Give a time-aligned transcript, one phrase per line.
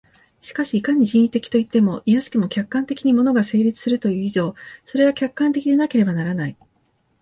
[0.41, 6.57] しかしいかに人為的といっても、いやしくも客観的に物が成立するという以上、それは客観的でなければならない。